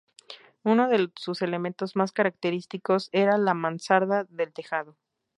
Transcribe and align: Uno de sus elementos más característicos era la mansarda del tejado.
Uno 0.63 0.87
de 0.89 1.11
sus 1.15 1.43
elementos 1.43 1.95
más 1.95 2.11
característicos 2.11 3.09
era 3.11 3.37
la 3.37 3.53
mansarda 3.53 4.23
del 4.29 4.51
tejado. 4.51 4.97